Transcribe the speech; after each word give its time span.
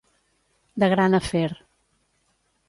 De 0.83 0.87
gran 0.93 1.11
afer. 1.19 1.51